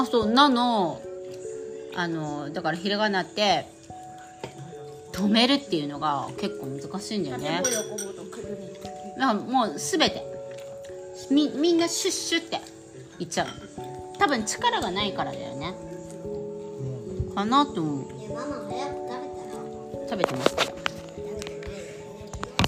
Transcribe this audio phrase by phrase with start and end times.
[0.00, 1.00] あそう「な」の。
[1.96, 3.66] あのだからひらがなって
[5.12, 7.60] 止めるっていうのが結構難しいんだよね。
[7.60, 10.24] だからもう全て。
[11.30, 12.60] みみんなシュッシュって
[13.18, 13.48] 言っちゃう
[14.16, 15.74] 多分力がないからだよね。
[17.34, 18.12] かなと思う。
[18.12, 18.94] ねママ早く
[20.08, 20.78] 食べたら食べてますけど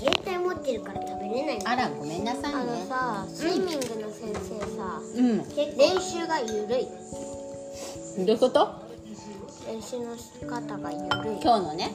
[0.00, 1.66] 携帯持ってるから食べれない。
[1.66, 5.38] あらごめんなさいあのねさスイミングの先生さ、うん。
[5.38, 6.88] ど練習がゆる
[8.18, 8.68] いういうこと？
[9.66, 11.40] 練習の仕方がゆるい。
[11.42, 11.90] 今日のね。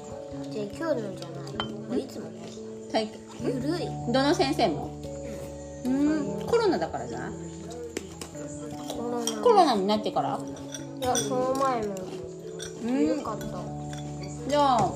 [0.51, 1.73] じゃあ今日のじゃない。
[1.73, 2.31] もういつも
[2.91, 3.09] 体
[3.41, 3.87] ゆるい。
[4.11, 4.89] どの先生も？
[5.85, 6.47] うん。
[6.47, 7.31] コロナだからじゃない？
[8.87, 9.41] コロナ。
[9.41, 10.39] コロナになってから？
[11.01, 11.95] いやその前も。
[12.83, 13.07] うん。
[13.07, 13.45] よかった。
[14.49, 14.93] じゃあ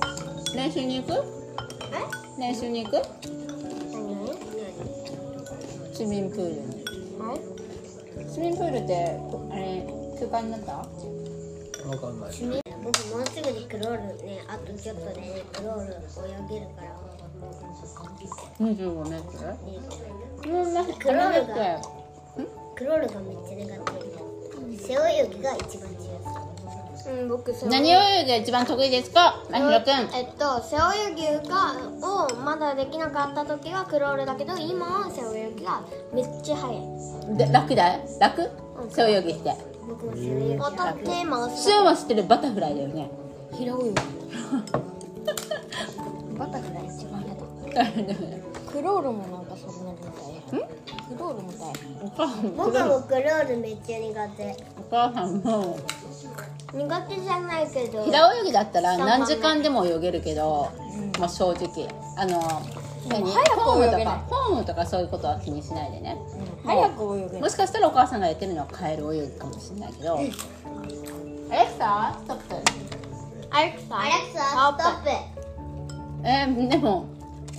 [0.55, 1.23] 練習に行く？
[2.39, 2.95] 練習に行く？
[3.99, 4.25] 何？
[4.25, 4.33] 々
[5.93, 6.59] スイミングプールに。
[7.20, 7.39] はい
[8.29, 9.20] スイミングプールって
[9.51, 10.73] あれ休館になった？
[10.73, 10.84] わ
[11.98, 12.31] かんない。
[12.84, 15.95] 僕もうすぐでクロールねあとちょっとでねクロール泳
[16.49, 16.89] げるから。
[18.59, 19.31] 25メート
[20.43, 20.51] ル？
[20.51, 21.81] うんなクロールがが
[22.76, 23.65] クロールがめっちゃ苦
[24.77, 24.98] 手背泳
[25.29, 26.20] ぎが一番強い。
[27.07, 29.41] うん僕何泳ぎが一番得意ですか？
[29.49, 29.89] まひろくん。
[30.15, 35.81] えっと背泳ぎがをまだできなかった時はクロールだけど今は背泳ぎが
[36.13, 37.37] めっちゃ速い。
[37.37, 38.49] で楽だよ楽？
[38.89, 39.55] 背泳ぎって
[40.57, 43.09] またテーマをシオンは知ってるバタフライだよね
[43.54, 43.91] 平泳ぎ
[46.37, 46.85] バタフライ。
[46.85, 47.41] 一番嫌だ
[48.71, 50.05] クロールもなんかそんなに大
[50.51, 50.62] 変
[51.10, 54.55] クロールも大変お母さん僕もクロールめっちゃ苦手。
[54.77, 55.79] お母さんも。
[56.71, 58.05] 苦手じゃないけど。
[58.05, 60.71] 平泳ぎだったら何時間でも泳げるけど、
[61.20, 61.87] まあ正直。
[62.15, 63.29] あの何早く
[63.61, 64.05] フォームと泳げない。
[64.05, 66.17] かフォームとかそういうことは気にしないでね、
[66.66, 70.35] 早く泳げるもしかしたらお母さんがやってるのはカエル泳ぎかもしれないけど、アレク
[71.77, 72.55] サストップ
[73.51, 75.09] アレクサアレクサストップ
[76.27, 77.05] えーでも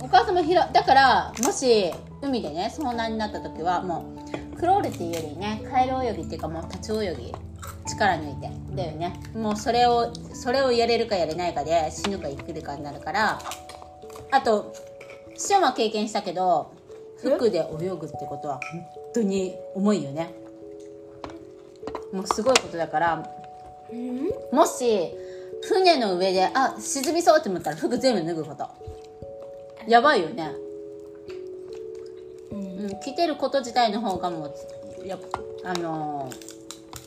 [0.01, 1.91] お母さんもひらだからもし
[2.21, 4.05] 海でね遭難になった時はも
[4.53, 7.33] うクロールっていうよりねカエル泳ぎっていうかもう立ち泳ぎ
[7.87, 8.51] 力抜いて。
[8.75, 9.19] だよね。
[9.35, 13.39] もうそれをそれをやれるかやれないかで死ぬか生きるかになるから。
[14.31, 14.73] あと
[15.41, 16.71] シオンは経験したけど
[17.17, 20.33] 服で泳ぐってことは本当に重いよね。
[22.13, 23.25] もうすごいことだから
[24.51, 25.11] もし
[25.63, 28.67] 船の上であ沈みそうって思ったら服全部脱ぐこと。
[29.87, 30.51] やばいよね、
[32.51, 34.53] うん、着てること自体の方がも
[35.03, 35.19] うやっ
[35.63, 36.51] あのー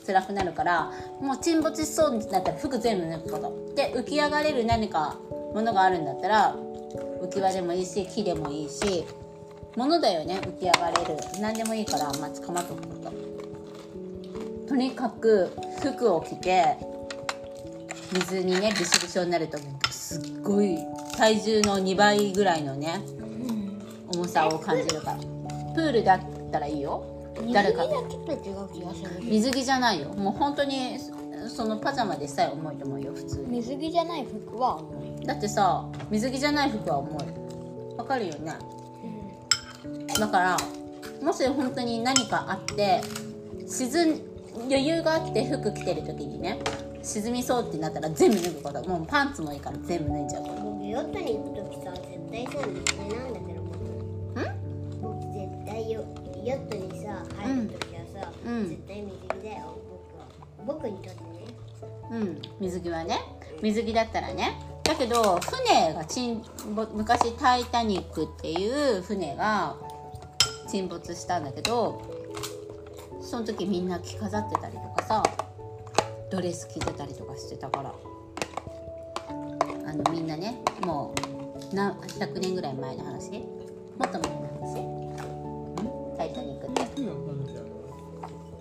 [0.07, 3.75] 辛くなるからもう沈没しそうになったら服全部脱ぐこと。
[3.75, 5.17] で浮き上がれる何か
[5.55, 6.57] ものがあるんだったら
[7.23, 9.05] 浮き輪でもいいし木でもいいし
[9.77, 11.17] 物だよね浮き上がれる。
[11.41, 13.13] 何でもいいから、まあ、捕まっとくこと。
[14.69, 15.51] とにかく
[15.81, 16.77] 服を着て
[18.13, 19.59] 水にねびしょびしょになると
[19.91, 20.79] すっごい
[21.17, 23.01] 体重の2倍ぐらいのね
[24.15, 25.19] 重さを感じるから。
[25.75, 26.21] プールだっ
[26.53, 27.05] たらいいよ。
[27.53, 27.85] 誰か。
[29.23, 30.11] 水着じゃないよ。
[30.11, 30.99] もう本当に
[31.49, 33.61] そのパジャマでさえ重いと思うよ普通に。
[33.61, 35.27] 水着じゃない服は重い。
[35.27, 37.97] だってさ水着じゃない服は重い。
[37.97, 38.53] わかるよね？
[40.19, 40.57] だから
[41.23, 43.01] もし本当に何かあって
[43.67, 44.21] 沈ん
[44.65, 46.59] 余裕があって服着てる時にね
[47.03, 48.89] 沈みそうってなったら全部脱ぐこと。
[48.89, 50.43] もうパンツもいいから全部脱いじゃう。
[50.43, 53.75] こと僕ヨットに行く時さ絶対そうなんだけど僕
[55.01, 56.01] 僕絶対ヨ
[56.45, 58.69] ヨットにさ入る時はさ、うん。
[58.69, 59.34] 絶対右手だよ
[60.67, 61.45] 僕にとってね。
[62.11, 63.21] うん水着はね。
[63.63, 64.59] 水着だったらね。
[64.83, 66.43] だけど船が沈
[66.75, 69.77] 没昔「タイタニック」っていう船が
[70.69, 72.03] 沈没したんだけど
[73.23, 75.23] その時みんな着飾ってたりとかさ
[76.31, 77.95] ドレス着てたりとかしてたから。
[79.87, 81.15] あのみんなねも
[81.73, 84.81] うな100年ぐらい前の話もっと前の話。
[84.81, 86.17] ん？
[86.17, 86.83] タイタニックって。
[86.83, 86.89] だ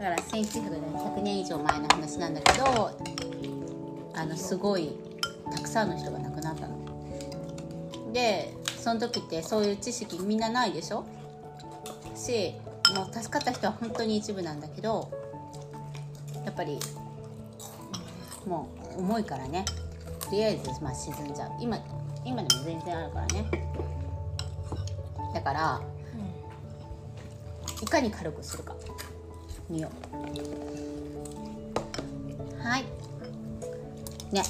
[0.03, 2.91] から1900年以上前の話なんだけど
[4.13, 4.97] あのすごい
[5.49, 8.11] たくさんの人が亡くなったの。
[8.11, 11.05] でその時ってそういう知識みんなないでしょ？
[12.15, 12.53] し
[12.93, 15.09] もう助かった人は本当に一部なんだけど
[16.43, 16.77] やっぱり
[18.45, 18.67] も
[18.97, 19.63] う重いからね。
[20.19, 21.51] とりあえずまあ沈んじゃう。
[21.61, 21.79] 今
[22.25, 23.45] 今でも全然あるからね。
[25.33, 25.81] だから、
[27.81, 28.75] いかに軽くするか
[29.69, 30.13] 見よう
[32.67, 32.85] はい。
[34.31, 34.43] ね。